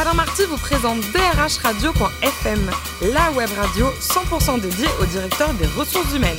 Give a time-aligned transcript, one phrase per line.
[0.00, 2.70] Alain Marty vous présente drhradio.fm,
[3.02, 6.38] la web radio 100% dédiée au directeur des ressources humaines.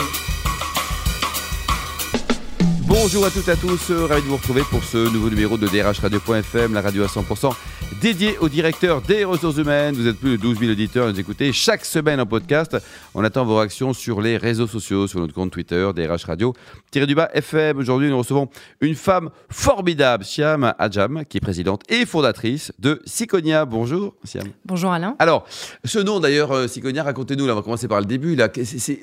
[2.89, 5.67] Bonjour à toutes et à tous, ravi de vous retrouver pour ce nouveau numéro de
[5.67, 7.53] drhradio.fm, la radio à 100%
[8.01, 9.95] dédié au directeur des ressources humaines.
[9.95, 12.77] Vous êtes plus de 12 000 auditeurs à nous écouter chaque semaine en podcast.
[13.13, 16.53] On attend vos réactions sur les réseaux sociaux, sur notre compte Twitter, DRH Radio,
[16.91, 17.77] tiré du bas FM.
[17.77, 18.47] Aujourd'hui, nous recevons
[18.79, 23.65] une femme formidable, Siam Adjam, qui est présidente et fondatrice de Siconia.
[23.65, 24.47] Bonjour, Siam.
[24.65, 25.15] Bonjour, Alain.
[25.19, 25.45] Alors,
[25.83, 28.35] ce nom d'ailleurs, euh, Siconia, racontez-nous, là, on va commencer par le début.
[28.35, 28.49] Là.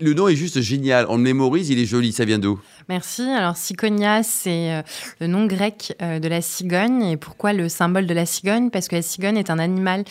[0.01, 1.07] le nom est juste génial.
[1.09, 2.13] On le mémorise, il est joli.
[2.13, 2.59] Ça vient d'où?
[2.89, 3.23] Merci.
[3.23, 4.83] Alors, Siconia, c'est euh,
[5.21, 7.03] le nom grec euh, de la cigogne.
[7.03, 8.71] Et pourquoi le symbole de la cigogne?
[8.71, 10.05] Parce que la cigogne est un animal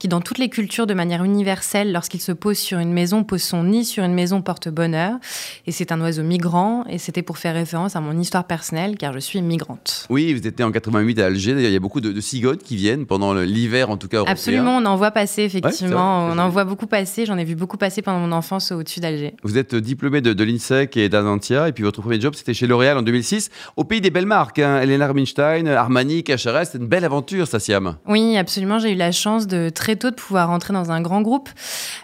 [0.00, 3.42] qui, dans toutes les cultures, de manière universelle, lorsqu'il se pose sur une maison, pose
[3.42, 5.20] son nid sur une maison porte bonheur.
[5.68, 6.84] Et c'est un oiseau migrant.
[6.88, 10.08] Et c'était pour faire référence à mon histoire personnelle, car je suis migrante.
[10.10, 11.54] Oui, vous étiez en 88 à Alger.
[11.54, 14.16] D'ailleurs, il y a beaucoup de, cigognes qui viennent pendant l'hiver, en tout cas.
[14.16, 14.32] Européen.
[14.32, 16.26] Absolument, on en voit passer, effectivement.
[16.26, 17.24] on en voit beaucoup passer.
[17.24, 19.36] J'en ai vu beaucoup passer pendant mon enfance au-dessus d'Alger.
[19.44, 21.68] Vous êtes diplômé de, de l'INSEC et d'Azantia.
[21.68, 24.58] Et puis votre premier job, c'était chez L'Oréal en 2006, au pays des belles marques.
[24.58, 24.80] Hein.
[24.80, 26.66] Elena Rubinstein, Armani, Cachares.
[26.66, 27.96] C'était une belle aventure, ça, Siam.
[28.06, 28.78] Oui, absolument.
[28.78, 31.48] J'ai eu la chance de très tôt de pouvoir rentrer dans un grand groupe.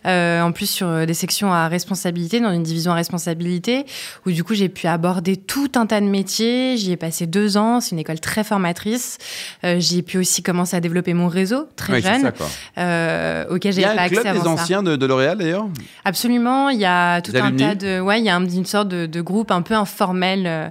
[0.06, 3.86] Euh, en plus, sur des sections à responsabilité, dans une division à responsabilité,
[4.26, 6.76] où du coup, j'ai pu aborder tout un tas de métiers.
[6.76, 7.80] J'y ai passé deux ans.
[7.80, 9.18] C'est une école très formatrice.
[9.64, 12.32] Euh, j'y ai pu aussi commencer à développer mon réseau très jeune,
[12.76, 15.66] euh, auquel j'ai pas accès Il y a un club des anciens de, L'Oréal d'ailleurs?
[16.04, 16.68] Absolument.
[16.68, 19.20] Il y a tout un tas de, ouais, il y a une sorte de, de
[19.20, 20.70] groupe un peu informel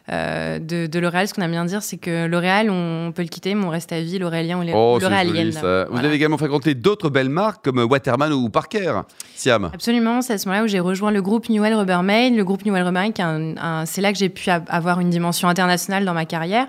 [0.11, 1.27] euh, de, de L'Oréal.
[1.27, 3.91] Ce qu'on aime bien dire, c'est que L'Oréal, on peut le quitter, mais on reste
[3.91, 5.51] à vie, l'Oréalien ou oh, l'Oréalienne.
[5.51, 9.01] Vous avez également fréquenté d'autres belles marques comme Waterman ou Parker,
[9.35, 9.69] Siam.
[9.73, 12.35] Absolument, c'est à ce moment-là où j'ai rejoint le groupe Newell Rubbermaid.
[12.35, 13.13] Le groupe Newell Rubbermaid,
[13.85, 16.67] c'est là que j'ai pu avoir une dimension internationale dans ma carrière,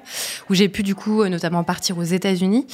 [0.51, 2.67] où j'ai pu du coup euh, notamment partir aux États-Unis.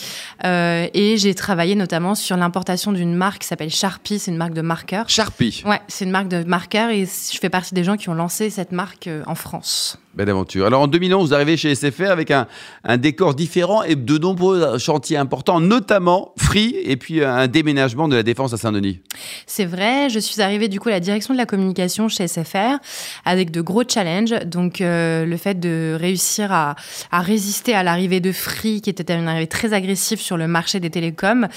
[0.45, 4.55] Euh, et j'ai travaillé notamment sur l'importation d'une marque qui s'appelle Sharpie, c'est une marque
[4.55, 5.09] de marqueurs.
[5.09, 8.15] Sharpie Ouais, c'est une marque de marqueurs et je fais partie des gens qui ont
[8.15, 9.99] lancé cette marque en France.
[10.15, 10.58] Belle aventure.
[10.67, 12.47] Alors en 2011, vous arrivez chez SFR avec un,
[12.85, 18.17] un, décor différent et de nombreux chantiers importants, notamment Free et puis un déménagement de
[18.17, 19.01] la Défense à Saint-Denis.
[19.47, 22.79] C'est vrai, je suis arrivée du coup à la direction de la communication chez SFR
[23.25, 24.35] avec de gros challenges.
[24.47, 26.77] Donc euh, le fait de réussir à,
[27.11, 30.81] à résister à l'arrivée de Free qui était une arrivée très agressive sur le marché
[30.81, 31.49] des télécoms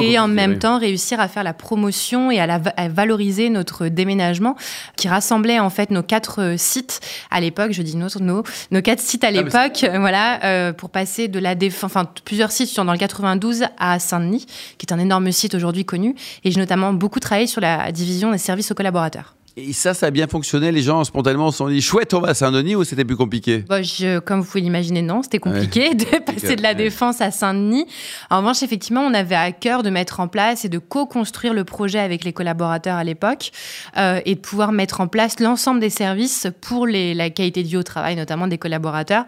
[0.00, 3.88] et en même temps réussir à faire la promotion et à, la, à valoriser notre
[3.88, 4.56] déménagement
[4.96, 7.96] qui rassemblait en fait nos quatre sites à l'époque, je dis
[8.32, 12.52] nos, nos, quatre sites à l'époque, voilà, euh, pour passer de la défense, enfin plusieurs
[12.52, 14.46] sites sont dans le 92 à Saint-Denis,
[14.78, 16.14] qui est un énorme site aujourd'hui connu.
[16.44, 19.34] Et j'ai notamment beaucoup travaillé sur la division des services aux collaborateurs.
[19.56, 20.72] Et ça, ça a bien fonctionné.
[20.72, 23.64] Les gens spontanément se sont dit chouette, on va à Saint-Denis ou c'était plus compliqué?
[23.68, 27.30] Bah, je, Comme vous pouvez l'imaginer, non, c'était compliqué de passer de la défense à
[27.30, 27.86] Saint-Denis.
[28.30, 31.64] En revanche, effectivement, on avait à cœur de mettre en place et de co-construire le
[31.64, 33.50] projet avec les collaborateurs à l'époque
[33.98, 37.68] euh, et de pouvoir mettre en place l'ensemble des services pour les, la qualité de
[37.68, 39.24] vie au travail, notamment des collaborateurs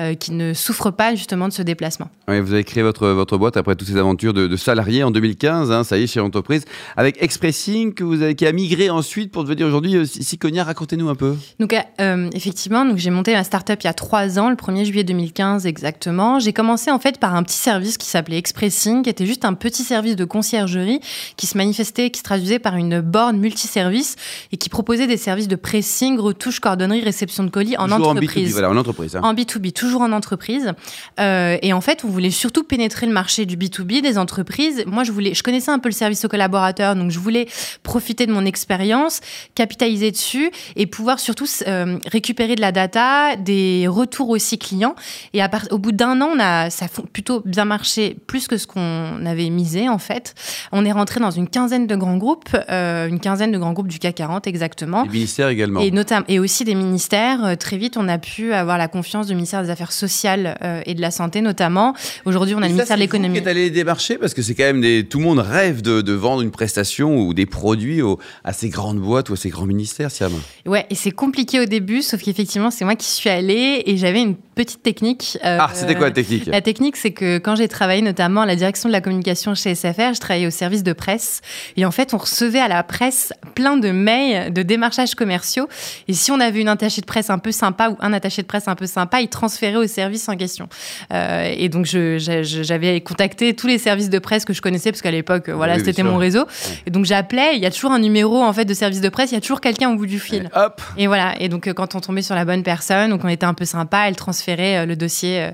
[0.00, 2.10] euh, qui ne souffrent pas justement de ce déplacement.
[2.26, 5.70] Vous avez créé votre, votre boîte après toutes ces aventures de, de salariés en 2015,
[5.70, 6.64] hein, ça y est, chez l'entreprise,
[6.96, 11.08] avec Expressing que vous avez, qui a migré ensuite pour devenir aujourd'hui, euh, Siconia, racontez-nous
[11.08, 11.36] un peu.
[11.60, 14.84] Donc, euh, effectivement, donc j'ai monté ma start-up il y a trois ans, le 1er
[14.84, 16.38] juillet 2015 exactement.
[16.40, 19.54] J'ai commencé en fait par un petit service qui s'appelait Expressing, qui était juste un
[19.54, 21.00] petit service de conciergerie
[21.36, 24.16] qui se manifestait, qui se traduisait par une borne multiservice
[24.52, 28.28] et qui proposait des services de pressing, retouche, cordonnerie, réception de colis en entreprise.
[28.28, 29.16] En B2B, voilà, en entreprise.
[29.16, 29.20] Hein.
[29.22, 30.72] En B2B, toujours en entreprise.
[31.20, 34.84] Euh, et en fait, on voulait surtout pénétrer le marché du B2B, des entreprises.
[34.86, 37.48] Moi, je voulais, je connaissais un peu le service aux collaborateurs, donc je voulais
[37.82, 39.20] profiter de mon expérience,
[39.58, 44.94] capitaliser dessus et pouvoir surtout euh, récupérer de la data, des retours aussi clients.
[45.34, 48.46] Et à part, au bout d'un an, on a, ça a plutôt bien marché, plus
[48.46, 50.36] que ce qu'on avait misé en fait.
[50.70, 53.88] On est rentré dans une quinzaine de grands groupes, euh, une quinzaine de grands groupes
[53.88, 55.02] du CAC 40 exactement.
[55.02, 55.80] Des ministères également.
[55.80, 57.44] Et, notamment, et aussi des ministères.
[57.44, 60.94] Euh, très vite, on a pu avoir la confiance du ministère des Affaires sociales et
[60.94, 61.94] de la Santé notamment.
[62.24, 63.40] Aujourd'hui, on a le ministère de l'économie.
[63.40, 64.18] Qui est allé démarcher?
[64.18, 67.16] Parce que c'est quand même des, tout le monde rêve de, de, vendre une prestation
[67.16, 68.00] ou des produits
[68.44, 70.32] à ces grandes boîtes ou à ces grands ministères, Siam.
[70.66, 74.22] Ouais, et c'est compliqué au début, sauf qu'effectivement, c'est moi qui suis allée et j'avais
[74.22, 75.38] une petite technique.
[75.44, 78.46] Euh, ah, c'était quoi la technique La technique, c'est que quand j'ai travaillé notamment à
[78.46, 81.42] la direction de la communication chez SFR, je travaillais au service de presse.
[81.76, 85.68] Et en fait, on recevait à la presse plein de mails de démarchages commerciaux.
[86.08, 88.48] Et si on avait une attachée de presse un peu sympa ou un attaché de
[88.48, 90.68] presse un peu sympa, il transférait au service en question.
[91.12, 95.12] Euh, et donc, j'avais contacté tous les services de presse que je connaissais, parce qu'à
[95.12, 96.46] l'époque, voilà, c'était mon réseau.
[96.84, 97.54] Et donc, j'appelais.
[97.54, 99.30] Il y a toujours un numéro en fait de service de presse.
[99.30, 100.50] Il y a toujours quelqu'un au bout du fil.
[100.52, 100.82] Et hop.
[100.96, 101.40] Et voilà.
[101.40, 104.06] Et donc, quand on tombait sur la bonne personne, donc on était un peu sympa,
[104.08, 105.50] elle transférait transférer le dossier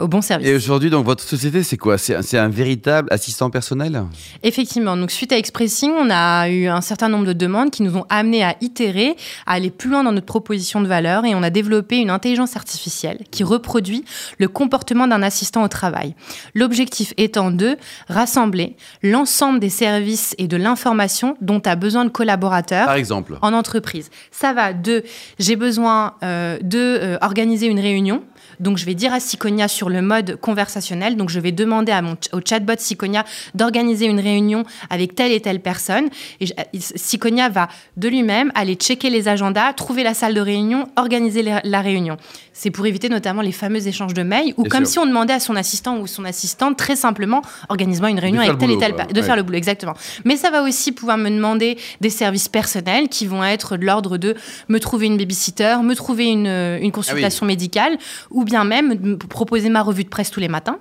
[0.00, 0.46] au bon service.
[0.46, 1.98] Et aujourd'hui, donc votre société, c'est quoi?
[1.98, 4.04] C'est un, véritable assistant personnel?
[4.42, 4.96] Effectivement.
[4.96, 8.04] Donc suite à Expressing, on a eu un certain nombre de demandes qui nous ont
[8.08, 9.16] amené à itérer,
[9.46, 12.56] à aller plus loin dans notre proposition de valeur, et on a développé une intelligence
[12.56, 14.04] artificielle qui reproduit
[14.38, 16.14] le comportement d'un assistant au travail.
[16.54, 17.76] L'objectif étant de
[18.08, 22.86] rassembler l'ensemble des services et de l'information dont a besoin le collaborateur.
[22.86, 23.38] Par exemple.
[23.42, 24.10] En entreprise.
[24.30, 25.02] Ça va de
[25.38, 28.22] j'ai besoin euh, de euh, organiser une réunion
[28.60, 31.16] donc, je vais dire à Siconia sur le mode conversationnel.
[31.16, 33.24] Donc, je vais demander à mon, au chatbot Siconia
[33.54, 36.08] d'organiser une réunion avec telle et telle personne.
[36.40, 36.46] Et
[36.78, 41.80] Siconia va de lui-même aller checker les agendas, trouver la salle de réunion, organiser la
[41.80, 42.16] réunion.
[42.52, 45.40] C'est pour éviter notamment les fameux échanges de mails ou comme si on demandait à
[45.40, 47.40] son assistant ou son assistante très simplement
[47.70, 49.94] organise-moi une réunion avec telle et telle de faire le boulot exactement.
[50.26, 54.18] Mais ça va aussi pouvoir me demander des services personnels qui vont être de l'ordre
[54.18, 54.34] de
[54.68, 57.96] me trouver une babysitter, me trouver une, une consultation ah médicale
[58.30, 60.78] ou bien même proposer ma revue de presse tous les matins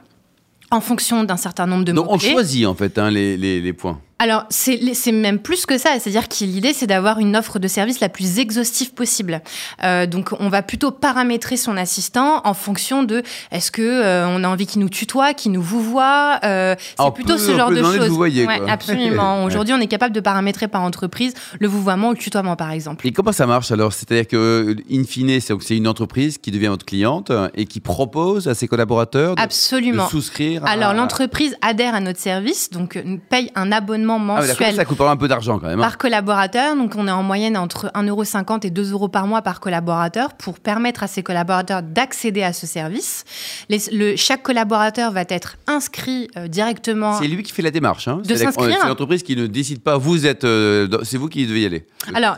[0.72, 2.02] en fonction d'un certain nombre de mots.
[2.04, 4.00] Donc on choisit en fait hein, les, les, les points.
[4.22, 5.92] Alors, c'est même plus que ça.
[5.98, 9.42] C'est-à-dire que l'idée, c'est d'avoir une offre de service la plus exhaustive possible.
[9.86, 14.44] Euh, donc, on va plutôt paramétrer son assistant en fonction de est-ce que euh, on
[14.44, 16.40] a envie qu'il nous tutoie, qu'il nous vous voit.
[16.44, 18.10] Euh, c'est plutôt ce genre de choses.
[18.10, 19.44] Voyez, ouais, absolument.
[19.46, 23.08] Aujourd'hui, on est capable de paramétrer par entreprise le vouvoiement ou le tutoiement, par exemple.
[23.08, 23.94] Et comment ça marche alors?
[23.94, 28.54] C'est-à-dire que, in fine, c'est une entreprise qui devient votre cliente et qui propose à
[28.54, 30.10] ses collaborateurs de, absolument.
[30.10, 30.66] souscrire.
[30.66, 34.76] Alors, l'entreprise adhère à notre service, donc paye un abonnement ah mensuel.
[34.76, 35.80] ça coûte un peu d'argent quand même.
[35.80, 35.84] Hein.
[35.84, 36.76] Par collaborateur.
[36.76, 40.60] Donc, on est en moyenne entre 1,50€ et 2 euros par mois par collaborateur pour
[40.60, 43.26] permettre à ces collaborateurs d'accéder à ce service.
[43.70, 47.14] le, chaque collaborateur va être inscrit euh, directement.
[47.20, 48.08] C'est lui qui fait la démarche.
[48.08, 48.22] Hein.
[48.26, 48.78] De s'inscrire.
[48.82, 49.98] C'est l'entreprise qui ne décide pas.
[49.98, 50.44] Vous êtes.
[50.44, 51.86] Euh, c'est vous qui devez y aller.
[52.14, 52.38] Alors,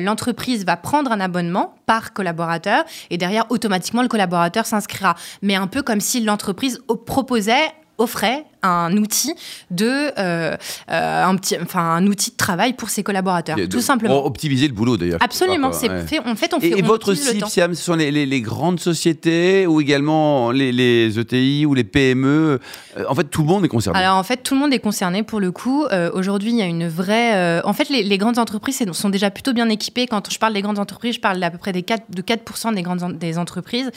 [0.00, 5.14] l'entreprise va prendre un abonnement par collaborateur et derrière, automatiquement, le collaborateur s'inscrira.
[5.42, 9.34] Mais un peu comme si l'entreprise proposait offrait un outil
[9.70, 10.56] de euh,
[10.90, 14.24] euh, un petit enfin un outil de travail pour ses collaborateurs tout simplement.
[14.24, 15.22] optimiser le boulot d'ailleurs.
[15.22, 18.40] Absolument c'est fait en fait on fait et, votre cible Siam ce sont les, les,
[18.40, 22.58] grandes sociétés ou également les, les, ETI ou les PME
[22.96, 23.98] euh, en fait tout le monde est concerné.
[23.98, 25.86] Alors en fait tout le monde est concerné pour le coup.
[26.12, 29.68] Aujourd'hui il y a une vraie en fait les, grandes entreprises sont déjà plutôt bien
[29.68, 30.06] équipées.
[30.06, 32.74] Quand je parle des grandes entreprises je parle d'à peu près des 4 de 4%
[32.74, 33.90] des grandes des entreprises.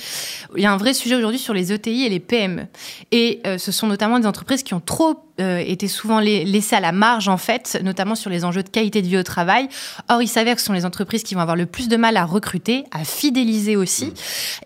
[0.55, 2.67] Il y a un vrai sujet aujourd'hui sur les ETI et les PME
[3.11, 6.91] et ce sont notamment des entreprises qui ont trop euh, été souvent laissées à la
[6.91, 9.67] marge, en fait, notamment sur les enjeux de qualité de vie au travail.
[10.09, 12.17] Or, il s'avère que ce sont les entreprises qui vont avoir le plus de mal
[12.17, 14.13] à recruter, à fidéliser aussi, mmh.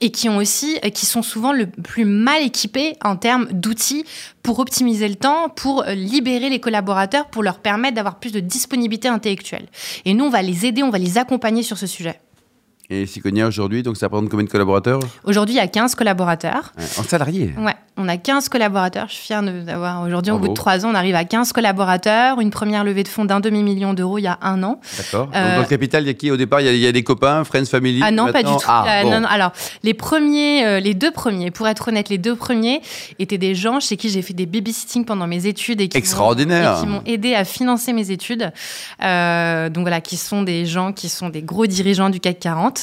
[0.02, 4.06] et qui ont aussi, euh, qui sont souvent le plus mal équipées en termes d'outils
[4.44, 8.40] pour optimiser le temps, pour euh, libérer les collaborateurs, pour leur permettre d'avoir plus de
[8.40, 9.68] disponibilité intellectuelle.
[10.06, 12.20] Et nous, on va les aider, on va les accompagner sur ce sujet.
[12.92, 16.72] Et Siconia aujourd'hui, donc ça représente combien de collaborateurs Aujourd'hui, il y a 15 collaborateurs.
[17.00, 19.08] en salariés Ouais, on a 15 collaborateurs.
[19.10, 22.40] Je suis fière d'avoir aujourd'hui, au bout de trois ans, on arrive à 15 collaborateurs.
[22.40, 24.80] Une première levée de fonds d'un demi-million d'euros il y a un an.
[24.98, 25.32] D'accord.
[25.34, 25.56] Euh...
[25.56, 26.30] Dans le capital, il y a qui?
[26.30, 28.58] Au départ il y, a, des copains, Friends, Family Ah non, pas du tout.
[28.68, 29.52] Ah, euh, non, Alors,
[29.82, 32.82] les premiers, euh, les deux premiers, pour être honnête, les deux premiers
[33.18, 36.04] étaient des gens chez qui j'ai fait des babysitting pendant mes études et qui
[36.86, 38.52] m'ont aidé à financer mes études.
[39.02, 42.75] Euh, donc voilà, qui sont des gens qui sont des gros dirigeants du CAC 40.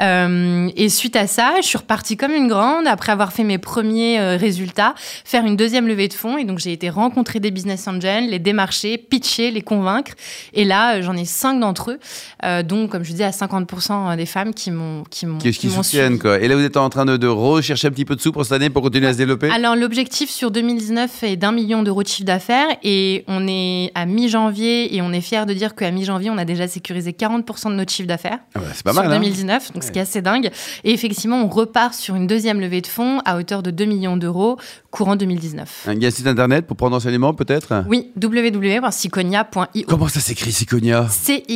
[0.00, 4.18] Et suite à ça, je suis repartie comme une grande après avoir fait mes premiers
[4.36, 4.94] résultats résultat,
[5.24, 6.38] faire une deuxième levée de fonds.
[6.38, 10.12] Et donc, j'ai été rencontrer des business angels, les démarcher, pitcher, les convaincre.
[10.52, 11.98] Et là, euh, j'en ai cinq d'entre eux,
[12.44, 15.70] euh, donc, comme je disais, à 50% des femmes qui m'ont qui m'ont qui, qui
[15.70, 16.40] soutiennent quoi?
[16.40, 18.44] Et là, vous êtes en train de, de, rechercher un petit peu de sous pour
[18.44, 19.50] cette année pour continuer à se développer?
[19.50, 24.06] Alors, l'objectif sur 2019 est d'un million d'euros de chiffre d'affaires et on est à
[24.06, 27.74] mi-janvier et on est fier de dire qu'à mi-janvier, on a déjà sécurisé 40% de
[27.74, 28.38] notre chiffre d'affaires.
[28.54, 29.04] Ah bah, c'est pas mal.
[29.04, 29.33] Sur 2019, hein?
[29.72, 30.50] Donc ce qui est assez dingue.
[30.84, 34.16] Et effectivement, on repart sur une deuxième levée de fonds à hauteur de 2 millions
[34.16, 34.58] d'euros
[34.90, 35.88] courant 2019.
[35.92, 37.84] Il y a un site internet pour prendre enseignement peut-être?
[37.88, 39.86] Oui, www.siconia.io.
[39.88, 41.08] Comment ça s'écrit Siconia?
[41.08, 41.54] C-Y-C-O-N-I-A.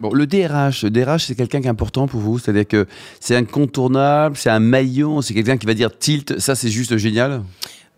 [0.00, 2.86] Bon, le DRH, le DRH c'est quelqu'un qui est important pour vous, c'est-à-dire que
[3.20, 7.42] c'est incontournable, c'est un maillon, c'est quelqu'un qui va dire tilt, ça c'est juste génial?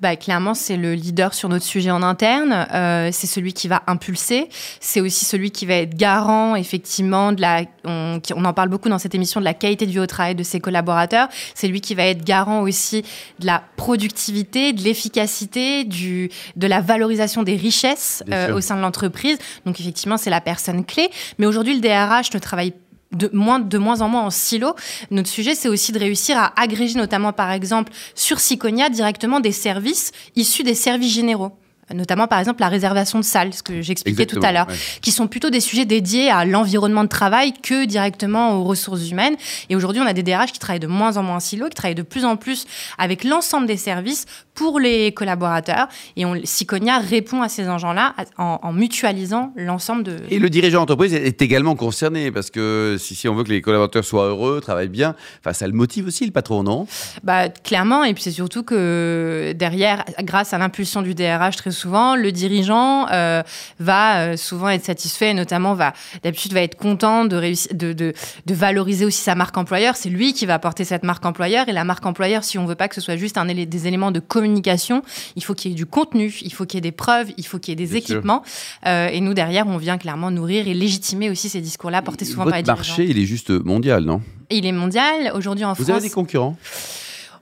[0.00, 2.66] Bah, clairement, c'est le leader sur notre sujet en interne.
[2.74, 4.50] Euh, c'est celui qui va impulser.
[4.78, 7.62] C'est aussi celui qui va être garant, effectivement, de la.
[7.84, 10.34] On, on, en parle beaucoup dans cette émission de la qualité de vie au travail
[10.34, 11.28] de ses collaborateurs.
[11.54, 13.04] C'est lui qui va être garant aussi
[13.38, 18.82] de la productivité, de l'efficacité, du de la valorisation des richesses euh, au sein de
[18.82, 19.38] l'entreprise.
[19.64, 21.08] Donc, effectivement, c'est la personne clé.
[21.38, 22.74] Mais aujourd'hui, le DRH ne travaille
[23.12, 24.74] de moins, de moins en moins en silo.
[25.10, 29.52] Notre sujet, c'est aussi de réussir à agréger, notamment par exemple sur Siconia, directement des
[29.52, 31.52] services issus des services généraux.
[31.94, 34.74] Notamment par exemple la réservation de salles, ce que j'expliquais tout à l'heure, ouais.
[35.00, 39.36] qui sont plutôt des sujets dédiés à l'environnement de travail que directement aux ressources humaines.
[39.68, 41.74] Et aujourd'hui, on a des DRH qui travaillent de moins en moins en silo, qui
[41.74, 42.66] travaillent de plus en plus
[42.98, 45.88] avec l'ensemble des services pour les collaborateurs.
[46.16, 50.16] Et on, Siconia répond à ces enjeux-là en, en mutualisant l'ensemble de...
[50.30, 53.60] Et le dirigeant d'entreprise est également concerné parce que si, si on veut que les
[53.60, 56.86] collaborateurs soient heureux, travaillent bien, enfin, ça le motive aussi le patron, non?
[57.22, 62.16] Bah, clairement, et puis c'est surtout que derrière, grâce à l'impulsion du DRH, très souvent,
[62.16, 63.42] le dirigeant euh,
[63.78, 65.92] va euh, souvent être satisfait, et notamment va
[66.24, 68.12] d'habitude va être content de réussir, de, de,
[68.46, 69.94] de valoriser aussi sa marque employeur.
[69.94, 72.74] C'est lui qui va porter cette marque employeur, et la marque employeur, si on veut
[72.74, 75.02] pas que ce soit juste un, des éléments de communication,
[75.36, 77.46] il faut qu'il y ait du contenu, il faut qu'il y ait des preuves, il
[77.46, 78.42] faut qu'il y ait des Bien équipements.
[78.86, 82.44] Euh, et nous derrière, on vient clairement nourrir et légitimer aussi ces discours-là portés souvent
[82.44, 82.76] par les dirigeants.
[82.78, 84.22] marché, il est juste mondial, non?
[84.50, 85.90] Il est mondial aujourd'hui en Vous France.
[85.98, 86.56] avez des concurrents?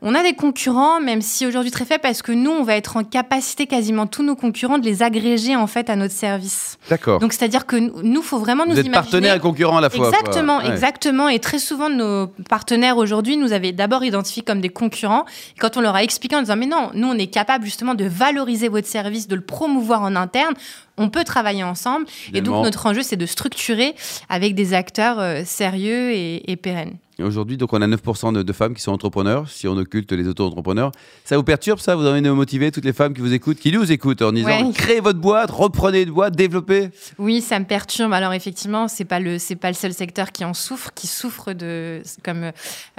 [0.06, 2.98] On a des concurrents, même si aujourd'hui très faible, parce que nous, on va être
[2.98, 6.76] en capacité quasiment tous nos concurrents de les agréger en fait à notre service.
[6.90, 7.20] D'accord.
[7.20, 9.02] Donc c'est-à-dire que nous, faut vraiment nous Vous êtes imaginer.
[9.10, 10.08] partenaire et concurrent à la fois.
[10.10, 10.68] Exactement, Ouais.
[10.68, 11.30] exactement.
[11.30, 15.24] Et très souvent, nos partenaires aujourd'hui nous avaient d'abord identifiés comme des concurrents.
[15.56, 17.94] Et quand on leur a expliqué en disant, mais non, nous, on est capable justement
[17.94, 20.52] de valoriser votre service, de le promouvoir en interne,
[20.98, 22.04] on peut travailler ensemble.
[22.34, 23.94] Et donc, notre enjeu, c'est de structurer
[24.28, 26.98] avec des acteurs euh, sérieux et, et pérennes.
[27.22, 30.26] Aujourd'hui, donc, on a 9% de, de femmes qui sont entrepreneurs, si on occulte les
[30.26, 30.90] auto-entrepreneurs.
[31.24, 31.94] Ça vous perturbe, ça?
[31.94, 34.32] Vous avez envie de motiver toutes les femmes qui vous écoutent, qui nous écoutent en
[34.32, 34.72] disant Ouais.
[34.74, 36.90] créez votre boîte, reprenez une boîte, développez?
[37.18, 38.12] Oui, ça me perturbe.
[38.12, 42.02] Alors effectivement, c'est pas le pas le seul secteur qui en souffre, qui souffre de
[42.24, 42.50] comme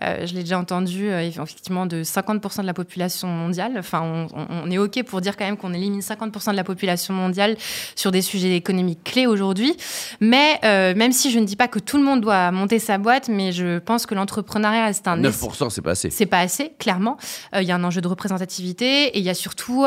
[0.01, 3.74] euh, je l'ai déjà entendu euh, effectivement de 50% de la population mondiale.
[3.77, 7.57] Enfin, on est ok pour dire quand même qu'on élimine 50% de la population mondiale
[7.95, 9.75] sur des sujets économiques clés aujourd'hui.
[10.22, 12.98] Mais euh, même si je ne dis pas que tout le monde doit monter sa
[12.98, 16.10] boîte, mais je pense que l'entrepreneuriat c'est un 9%, c'est pas assez.
[16.10, 17.18] c'est pas assez, clairement.
[17.54, 19.86] Euh, Il y a un enjeu de représentativité et il y a surtout,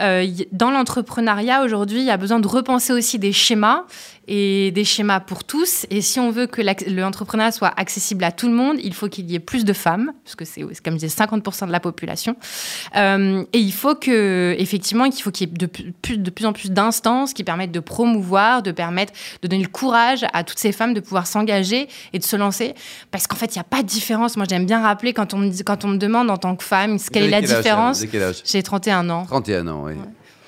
[0.00, 3.84] euh, dans l'entrepreneuriat aujourd'hui, il y a besoin de repenser aussi des schémas
[4.28, 5.86] et des schémas pour tous.
[5.90, 6.60] Et si on veut que
[6.90, 10.12] l'entrepreneuriat soit accessible à tout le monde, il faut qu'il y ait plus de femmes,
[10.24, 12.36] parce que c'est, comme je disais, 50% de la population.
[12.96, 16.44] Euh, et il faut que, effectivement, qu'il faut qu'il y ait de plus, de plus
[16.44, 19.12] en plus d'instances qui permettent de promouvoir, de permettre
[19.42, 22.74] de donner le courage à toutes ces femmes de pouvoir s'engager et de se lancer.
[23.10, 24.36] Parce qu'en fait, il n'y a pas de différence.
[24.36, 26.64] Moi, j'aime bien rappeler quand on me, dit- quand on me demande en tant que
[26.64, 28.00] femme quelle est la différence.
[28.44, 29.24] J'ai 31 ans.
[29.24, 29.85] 31 ans,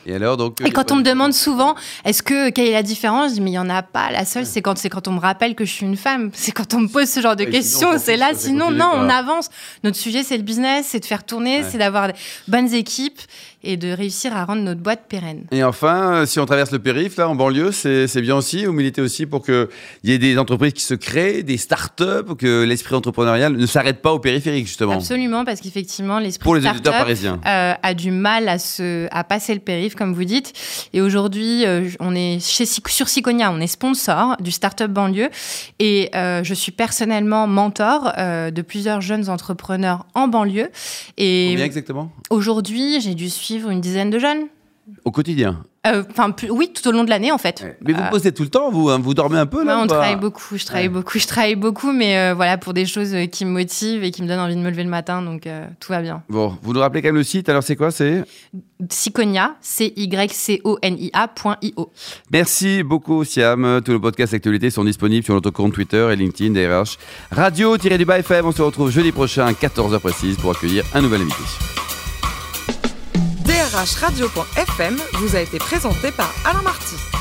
[0.06, 0.60] Et alors, donc.
[0.64, 3.50] Et quand on me demande souvent, est-ce que quelle est la différence Je dis mais
[3.50, 4.10] il y en a pas.
[4.10, 6.30] La seule, c'est quand quand on me rappelle que je suis une femme.
[6.34, 7.98] C'est quand on me pose ce genre de questions.
[7.98, 8.30] C'est là.
[8.34, 9.50] Sinon, non, on avance.
[9.84, 11.66] Notre sujet, c'est le business, c'est de faire tourner, Ouais.
[11.68, 12.12] c'est d'avoir de
[12.46, 13.20] bonnes équipes
[13.62, 15.44] et de réussir à rendre notre boîte pérenne.
[15.50, 18.64] Et enfin, euh, si on traverse le périph, là, en banlieue, c'est bien aussi.
[18.64, 19.68] Vous militez aussi pour qu'il
[20.04, 24.12] y ait des entreprises qui se créent, des start-up, que l'esprit entrepreneurial ne s'arrête pas
[24.12, 24.94] au périphérique, justement.
[24.94, 26.94] Absolument, parce qu'effectivement, l'esprit start-up,
[27.46, 30.52] euh, a du mal à, se, à passer le périph, comme vous dites.
[30.92, 35.30] Et aujourd'hui, euh, on est chez, sur Siconia, on est sponsor du Startup Banlieue.
[35.78, 40.70] Et euh, je suis personnellement mentor de plusieurs jeunes entrepreneurs en banlieue.
[41.16, 42.12] Et Combien exactement?
[42.30, 44.46] aujourd'hui, j'ai dû suivre une dizaine de jeunes.
[45.04, 45.64] Au quotidien.
[45.86, 47.62] Euh, Enfin, oui, tout au long de l'année, en fait.
[47.86, 49.82] Mais vous Euh, postez tout le temps, vous hein Vous dormez un peu, là Ouais,
[49.84, 50.92] on travaille beaucoup, je travaille Ouais.
[50.94, 54.10] beaucoup, je travaille beaucoup, mais euh, voilà, pour des choses euh, qui me motivent et
[54.10, 55.46] qui me donnent envie de me lever le matin, donc
[55.78, 56.22] tout va bien.
[56.30, 58.24] Bon, vous nous rappelez quand même le site, alors c'est quoi C'est
[58.90, 59.56] Siconia,
[60.68, 61.90] C-Y-C-O-N-I-A.io.
[62.32, 63.80] Merci beaucoup, Siam.
[63.84, 66.96] Tous nos podcasts actualités sont disponibles sur notre compte Twitter et LinkedIn DRH.
[67.30, 71.87] Radio-du-bas FM, on se retrouve jeudi prochain à 14h précise pour accueillir un nouvel invité.
[73.84, 77.17] drhradio.fm vous a été présenté par Alain Marty.